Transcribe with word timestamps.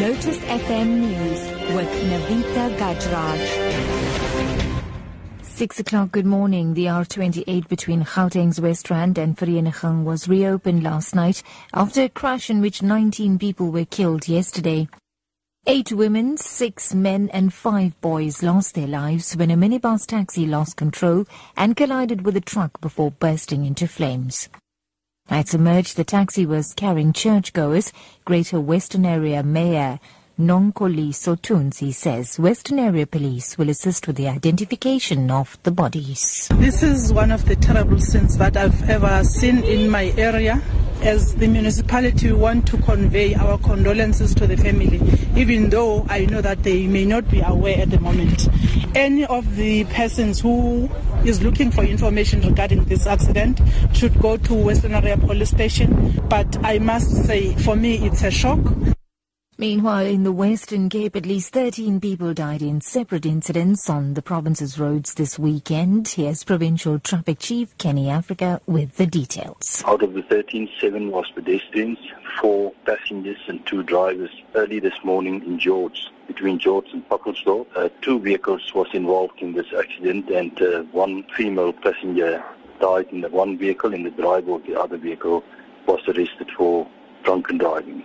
Lotus 0.00 0.38
FM 0.38 1.00
News 1.00 1.40
with 1.74 1.88
Navita 2.06 2.70
Gajraj. 2.78 3.42
Six 5.42 5.80
o'clock, 5.80 6.12
good 6.12 6.24
morning. 6.24 6.74
The 6.74 6.84
R28 6.84 7.66
between 7.66 8.04
Gauteng's 8.04 8.60
West 8.60 8.90
Rand 8.90 9.18
and 9.18 9.36
Vereeniging 9.36 10.04
was 10.04 10.28
reopened 10.28 10.84
last 10.84 11.16
night 11.16 11.42
after 11.74 12.02
a 12.02 12.08
crash 12.08 12.48
in 12.48 12.60
which 12.60 12.80
19 12.80 13.40
people 13.40 13.72
were 13.72 13.86
killed 13.86 14.28
yesterday. 14.28 14.86
Eight 15.66 15.90
women, 15.90 16.36
six 16.36 16.94
men 16.94 17.28
and 17.30 17.52
five 17.52 18.00
boys 18.00 18.40
lost 18.40 18.76
their 18.76 18.86
lives 18.86 19.34
when 19.36 19.50
a 19.50 19.56
minibus 19.56 20.06
taxi 20.06 20.46
lost 20.46 20.76
control 20.76 21.26
and 21.56 21.74
collided 21.74 22.24
with 22.24 22.36
a 22.36 22.40
truck 22.40 22.80
before 22.80 23.10
bursting 23.10 23.64
into 23.64 23.88
flames. 23.88 24.48
It's 25.30 25.52
emerged 25.52 25.96
the 25.96 26.04
taxi 26.04 26.46
was 26.46 26.72
carrying 26.72 27.12
churchgoers. 27.12 27.92
Greater 28.24 28.56
Westonaria 28.56 29.44
Mayor 29.44 30.00
Nonkoli 30.40 31.10
Sotunzi 31.10 31.92
says 31.92 32.38
Westonaria 32.38 33.10
Police 33.10 33.58
will 33.58 33.68
assist 33.68 34.06
with 34.06 34.16
the 34.16 34.28
identification 34.28 35.30
of 35.30 35.58
the 35.64 35.70
bodies. 35.70 36.48
This 36.54 36.82
is 36.82 37.12
one 37.12 37.30
of 37.30 37.44
the 37.44 37.56
terrible 37.56 38.00
sins 38.00 38.38
that 38.38 38.56
I've 38.56 38.88
ever 38.88 39.22
seen 39.22 39.58
in 39.64 39.90
my 39.90 40.14
area. 40.16 40.62
As 41.00 41.36
the 41.36 41.46
municipality, 41.46 42.26
we 42.26 42.32
want 42.32 42.66
to 42.68 42.76
convey 42.78 43.34
our 43.34 43.56
condolences 43.58 44.34
to 44.34 44.46
the 44.46 44.56
family, 44.56 45.00
even 45.40 45.70
though 45.70 46.04
I 46.08 46.26
know 46.26 46.40
that 46.40 46.64
they 46.64 46.86
may 46.86 47.04
not 47.04 47.30
be 47.30 47.40
aware 47.40 47.80
at 47.80 47.90
the 47.90 48.00
moment. 48.00 48.48
Any 48.96 49.24
of 49.26 49.56
the 49.56 49.84
persons 49.84 50.40
who 50.40 50.90
is 51.24 51.40
looking 51.42 51.70
for 51.70 51.84
information 51.84 52.42
regarding 52.42 52.84
this 52.86 53.06
accident 53.06 53.60
should 53.92 54.18
go 54.20 54.36
to 54.36 54.52
Westonaria 54.52 55.20
Police 55.24 55.50
Station. 55.50 56.20
But 56.28 56.58
I 56.64 56.78
must 56.78 57.26
say, 57.26 57.54
for 57.54 57.76
me, 57.76 58.04
it's 58.04 58.22
a 58.22 58.30
shock. 58.30 58.58
Meanwhile, 59.60 60.06
in 60.06 60.22
the 60.22 60.30
Western 60.30 60.88
Cape, 60.88 61.16
at 61.16 61.26
least 61.26 61.52
13 61.52 61.98
people 61.98 62.32
died 62.32 62.62
in 62.62 62.80
separate 62.80 63.26
incidents 63.26 63.90
on 63.90 64.14
the 64.14 64.22
province's 64.22 64.78
roads 64.78 65.14
this 65.14 65.36
weekend. 65.36 66.06
Here's 66.06 66.44
Provincial 66.44 67.00
Traffic 67.00 67.40
Chief 67.40 67.76
Kenny 67.76 68.08
Africa 68.08 68.60
with 68.66 68.94
the 68.98 69.06
details. 69.06 69.82
Out 69.84 70.04
of 70.04 70.14
the 70.14 70.22
13, 70.22 70.68
seven 70.80 71.10
was 71.10 71.28
pedestrians, 71.34 71.98
four 72.40 72.72
passengers 72.86 73.40
and 73.48 73.66
two 73.66 73.82
drivers. 73.82 74.30
Early 74.54 74.78
this 74.78 75.02
morning 75.02 75.42
in 75.42 75.58
George, 75.58 76.06
between 76.28 76.60
George 76.60 76.86
and 76.92 77.02
Pacaltsdorp, 77.08 77.66
uh, 77.74 77.88
two 78.00 78.20
vehicles 78.20 78.72
was 78.76 78.86
involved 78.92 79.42
in 79.42 79.54
this 79.54 79.66
accident 79.76 80.30
and 80.30 80.62
uh, 80.62 80.84
one 80.92 81.24
female 81.36 81.72
passenger 81.72 82.44
died 82.80 83.08
in 83.10 83.22
the 83.22 83.28
one 83.28 83.58
vehicle 83.58 83.92
and 83.92 84.06
the 84.06 84.12
driver 84.12 84.52
of 84.52 84.64
the 84.66 84.80
other 84.80 84.98
vehicle 84.98 85.42
was 85.88 85.98
arrested 86.06 86.48
for 86.56 86.88
drunken 87.24 87.58
driving. 87.58 88.04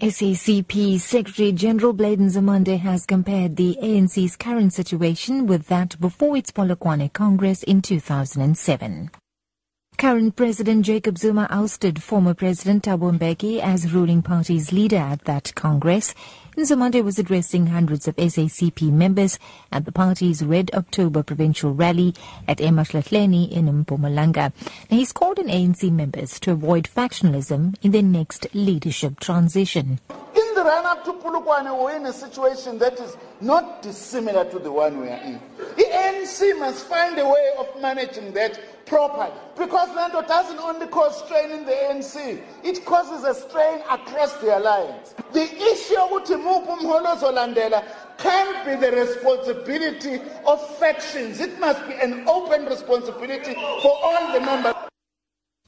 SACP 0.00 0.98
Secretary 1.00 1.52
General 1.52 1.92
Blade 1.92 2.18
Nzimande 2.18 2.78
has 2.78 3.06
compared 3.06 3.56
the 3.56 3.78
ANC's 3.82 4.36
current 4.36 4.72
situation 4.72 5.46
with 5.46 5.68
that 5.68 5.98
before 6.00 6.36
its 6.36 6.50
Polokwane 6.50 7.12
Congress 7.12 7.62
in 7.62 7.80
2007. 7.80 9.10
Current 10.04 10.36
President 10.36 10.84
Jacob 10.84 11.16
Zuma 11.16 11.46
ousted 11.48 12.02
former 12.02 12.34
President 12.34 12.84
Thabo 12.84 13.18
Mbeki 13.18 13.60
as 13.60 13.90
ruling 13.90 14.20
party's 14.20 14.70
leader 14.70 14.98
at 14.98 15.24
that 15.24 15.54
Congress. 15.54 16.14
Nzimande 16.58 17.02
was 17.02 17.18
addressing 17.18 17.68
hundreds 17.68 18.06
of 18.06 18.14
SACP 18.16 18.92
members 18.92 19.38
at 19.72 19.86
the 19.86 19.92
party's 19.92 20.44
Red 20.44 20.70
October 20.74 21.22
provincial 21.22 21.72
rally 21.72 22.14
at 22.46 22.58
eMalahleni 22.58 23.50
in 23.50 23.64
Mpumalanga. 23.86 24.52
Now, 24.90 24.96
he's 24.98 25.10
called 25.10 25.38
on 25.38 25.46
ANC 25.46 25.90
members 25.90 26.38
to 26.40 26.52
avoid 26.52 26.84
factionalism 26.84 27.74
in 27.80 27.92
their 27.92 28.02
next 28.02 28.46
leadership 28.52 29.20
transition. 29.20 30.00
The 30.64 30.70
run-up 30.70 31.04
to 31.04 31.12
Polokwane, 31.12 31.78
we're 31.78 31.94
in 31.94 32.06
a 32.06 32.12
situation 32.14 32.78
that 32.78 32.98
is 32.98 33.18
not 33.42 33.82
dissimilar 33.82 34.50
to 34.50 34.58
the 34.58 34.72
one 34.72 34.98
we 34.98 35.08
are 35.08 35.20
in. 35.22 35.38
The 35.58 35.84
ANC 35.92 36.58
must 36.58 36.86
find 36.86 37.18
a 37.18 37.28
way 37.28 37.50
of 37.58 37.68
managing 37.82 38.32
that 38.32 38.58
properly. 38.86 39.30
Because 39.58 39.94
Lando 39.94 40.22
doesn't 40.22 40.58
only 40.58 40.86
cause 40.86 41.22
strain 41.22 41.50
in 41.50 41.66
the 41.66 41.72
ANC, 41.72 42.40
it 42.62 42.82
causes 42.86 43.24
a 43.24 43.34
strain 43.34 43.80
across 43.90 44.32
the 44.38 44.56
alliance. 44.56 45.14
The 45.34 45.42
issue 45.42 46.00
of 46.00 46.24
Landela 46.24 47.84
can't 48.16 48.64
be 48.64 48.74
the 48.86 48.96
responsibility 48.96 50.22
of 50.46 50.78
factions. 50.78 51.40
It 51.40 51.60
must 51.60 51.86
be 51.86 51.92
an 51.92 52.26
open 52.26 52.64
responsibility 52.64 53.52
for 53.52 53.98
all 54.02 54.32
the 54.32 54.40
members. 54.40 54.93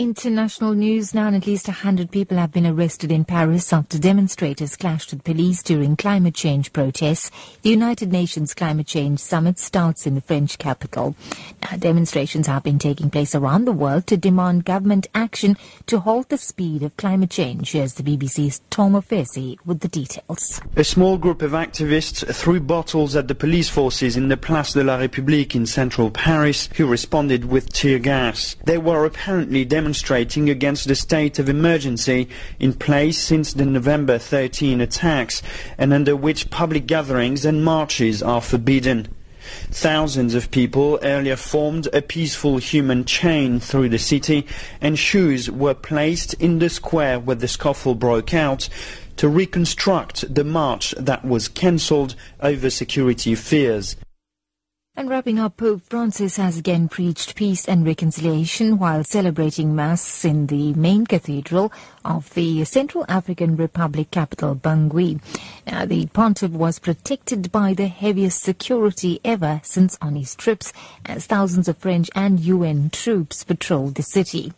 International 0.00 0.72
news 0.72 1.12
now, 1.12 1.28
at 1.28 1.46
least 1.46 1.68
100 1.68 2.10
people 2.10 2.38
have 2.38 2.50
been 2.50 2.66
arrested 2.66 3.12
in 3.12 3.22
Paris 3.22 3.70
after 3.70 3.98
demonstrators 3.98 4.74
clashed 4.74 5.10
with 5.10 5.24
police 5.24 5.62
during 5.62 5.94
climate 5.94 6.34
change 6.34 6.72
protests. 6.72 7.30
The 7.60 7.68
United 7.68 8.10
Nations 8.10 8.54
Climate 8.54 8.86
Change 8.86 9.20
Summit 9.20 9.58
starts 9.58 10.06
in 10.06 10.14
the 10.14 10.22
French 10.22 10.56
capital. 10.56 11.14
Now, 11.60 11.76
demonstrations 11.76 12.46
have 12.46 12.62
been 12.62 12.78
taking 12.78 13.10
place 13.10 13.34
around 13.34 13.66
the 13.66 13.72
world 13.72 14.06
to 14.06 14.16
demand 14.16 14.64
government 14.64 15.06
action 15.14 15.58
to 15.84 16.00
halt 16.00 16.30
the 16.30 16.38
speed 16.38 16.82
of 16.82 16.96
climate 16.96 17.28
change. 17.28 17.72
Here's 17.72 17.92
the 17.92 18.02
BBC's 18.02 18.62
Tom 18.70 18.94
Ofesi 18.94 19.58
with 19.66 19.80
the 19.80 19.88
details. 19.88 20.62
A 20.76 20.84
small 20.84 21.18
group 21.18 21.42
of 21.42 21.50
activists 21.50 22.26
threw 22.34 22.58
bottles 22.58 23.14
at 23.16 23.28
the 23.28 23.34
police 23.34 23.68
forces 23.68 24.16
in 24.16 24.28
the 24.28 24.38
Place 24.38 24.72
de 24.72 24.82
la 24.82 24.96
République 24.96 25.54
in 25.54 25.66
central 25.66 26.10
Paris, 26.10 26.70
who 26.76 26.86
responded 26.86 27.44
with 27.44 27.70
tear 27.70 27.98
gas. 27.98 28.56
They 28.64 28.78
were 28.78 29.04
apparently 29.04 29.66
demonstrating 29.66 29.89
demonstrating 29.90 30.48
against 30.48 30.86
the 30.86 30.94
state 30.94 31.40
of 31.40 31.48
emergency 31.48 32.28
in 32.60 32.72
place 32.72 33.18
since 33.18 33.54
the 33.54 33.66
November 33.66 34.18
13 34.18 34.80
attacks 34.80 35.42
and 35.76 35.92
under 35.92 36.14
which 36.14 36.48
public 36.48 36.86
gatherings 36.86 37.44
and 37.44 37.64
marches 37.64 38.22
are 38.22 38.40
forbidden. 38.40 39.08
Thousands 39.72 40.36
of 40.36 40.52
people 40.52 41.00
earlier 41.02 41.34
formed 41.34 41.88
a 41.92 42.02
peaceful 42.02 42.58
human 42.58 43.04
chain 43.04 43.58
through 43.58 43.88
the 43.88 43.98
city 43.98 44.46
and 44.80 44.96
shoes 44.96 45.50
were 45.50 45.74
placed 45.74 46.34
in 46.34 46.60
the 46.60 46.70
square 46.70 47.18
where 47.18 47.34
the 47.34 47.48
scuffle 47.48 47.96
broke 47.96 48.32
out 48.32 48.68
to 49.16 49.28
reconstruct 49.28 50.32
the 50.32 50.44
march 50.44 50.94
that 50.98 51.24
was 51.24 51.48
cancelled 51.48 52.14
over 52.38 52.70
security 52.70 53.34
fears. 53.34 53.96
And 54.96 55.08
wrapping 55.08 55.38
up, 55.38 55.56
Pope 55.56 55.82
Francis 55.88 56.36
has 56.36 56.58
again 56.58 56.88
preached 56.88 57.36
peace 57.36 57.68
and 57.68 57.86
reconciliation 57.86 58.76
while 58.76 59.04
celebrating 59.04 59.74
Mass 59.74 60.24
in 60.24 60.48
the 60.48 60.74
main 60.74 61.06
cathedral 61.06 61.72
of 62.04 62.34
the 62.34 62.64
Central 62.64 63.06
African 63.08 63.56
Republic 63.56 64.10
capital, 64.10 64.56
Bangui. 64.56 65.20
Now, 65.64 65.86
the 65.86 66.06
pontiff 66.06 66.50
was 66.50 66.80
protected 66.80 67.52
by 67.52 67.72
the 67.72 67.86
heaviest 67.86 68.42
security 68.42 69.20
ever 69.24 69.60
since 69.62 69.96
on 70.02 70.16
his 70.16 70.34
trips 70.34 70.72
as 71.06 71.24
thousands 71.24 71.68
of 71.68 71.78
French 71.78 72.10
and 72.14 72.40
UN 72.40 72.90
troops 72.90 73.44
patrolled 73.44 73.94
the 73.94 74.02
city. 74.02 74.52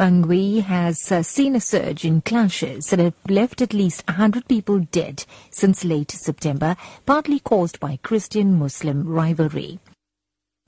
Bangui 0.00 0.62
has 0.62 1.12
uh, 1.12 1.22
seen 1.22 1.54
a 1.54 1.60
surge 1.60 2.06
in 2.06 2.22
clashes 2.22 2.88
that 2.88 2.98
have 2.98 3.12
left 3.28 3.60
at 3.60 3.74
least 3.74 4.02
100 4.08 4.48
people 4.48 4.78
dead 4.78 5.26
since 5.50 5.84
late 5.84 6.10
September, 6.10 6.74
partly 7.04 7.38
caused 7.38 7.78
by 7.80 7.98
Christian-Muslim 8.02 9.06
rivalry. 9.06 9.78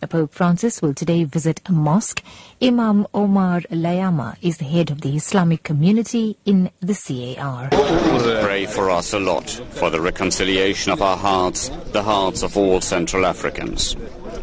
Pope 0.06 0.34
Francis 0.34 0.82
will 0.82 0.92
today 0.92 1.24
visit 1.24 1.62
a 1.64 1.72
mosque. 1.72 2.22
Imam 2.60 3.06
Omar 3.14 3.62
Layama 3.70 4.36
is 4.42 4.58
the 4.58 4.66
head 4.66 4.90
of 4.90 5.00
the 5.00 5.16
Islamic 5.16 5.62
community 5.62 6.36
in 6.44 6.70
the 6.80 6.92
CAR. 6.92 7.70
Pray 8.44 8.66
for 8.66 8.90
us 8.90 9.14
a 9.14 9.18
lot, 9.18 9.48
for 9.48 9.88
the 9.88 10.00
reconciliation 10.02 10.92
of 10.92 11.00
our 11.00 11.16
hearts, 11.16 11.70
the 11.92 12.02
hearts 12.02 12.42
of 12.42 12.58
all 12.58 12.82
Central 12.82 13.24
Africans. 13.24 13.96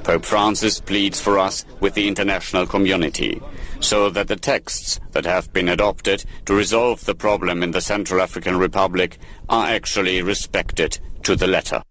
Pope 0.10 0.26
Francis 0.26 0.80
pleads 0.80 1.22
for 1.22 1.38
us 1.38 1.66
with 1.82 1.94
the 1.94 2.08
international 2.08 2.66
community 2.66 3.40
so 3.80 4.10
that 4.10 4.28
the 4.28 4.36
texts 4.36 5.00
that 5.12 5.24
have 5.24 5.54
been 5.54 5.70
adopted 5.70 6.26
to 6.48 6.56
resolve 6.56 7.06
the 7.06 7.14
problem 7.14 7.62
in 7.62 7.70
the 7.70 7.80
Central 7.80 8.20
African 8.20 8.58
Republic 8.58 9.20
are 9.50 9.68
actually 9.68 10.24
respected 10.24 10.98
to 11.22 11.36
the 11.36 11.46
letter. 11.46 11.84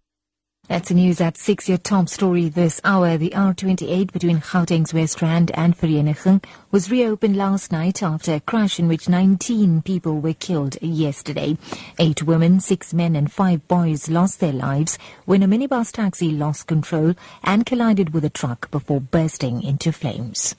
That's 0.69 0.91
the 0.91 0.95
news 0.95 1.19
at 1.23 1.39
6, 1.39 1.67
your 1.71 1.79
top 1.79 2.11
story 2.11 2.51
this 2.51 2.79
hour. 2.85 3.17
The 3.17 3.31
R28 3.31 4.13
between 4.13 4.41
Gauteng's 4.41 4.93
West 4.93 5.23
Rand 5.23 5.51
and 5.55 5.75
Vereeniging 5.75 6.45
was 6.71 6.91
reopened 6.91 7.39
last 7.39 7.73
night 7.73 8.03
after 8.03 8.35
a 8.35 8.41
crash 8.41 8.79
in 8.79 8.87
which 8.87 9.09
19 9.09 9.81
people 9.81 10.21
were 10.21 10.35
killed 10.35 10.77
yesterday. 10.83 11.57
Eight 11.99 12.23
women, 12.23 12.61
six 12.61 12.93
men 12.93 13.17
and 13.17 13.33
five 13.33 13.67
boys 13.67 14.11
lost 14.11 14.41
their 14.41 14.53
lives 14.53 14.99
when 15.25 15.43
a 15.43 15.49
minibus 15.49 15.91
taxi 15.91 16.33
lost 16.33 16.67
control 16.67 17.15
and 17.43 17.65
collided 17.65 18.13
with 18.13 18.27
a 18.27 18.31
truck 18.31 18.71
before 18.71 19.01
bursting 19.01 19.63
into 19.63 19.91
flames. 19.91 20.55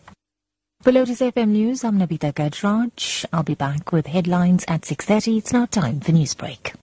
For 0.81 0.91
Lotus 0.91 1.21
FM 1.21 1.49
News, 1.49 1.83
I'm 1.83 1.99
Navita 1.99 2.33
Gajraj. 2.33 3.25
I'll 3.31 3.43
be 3.43 3.53
back 3.53 3.91
with 3.91 4.07
headlines 4.07 4.65
at 4.67 4.81
6.30. 4.81 5.37
It's 5.37 5.53
now 5.53 5.67
time 5.67 5.99
for 5.99 6.13
Newsbreak. 6.13 6.79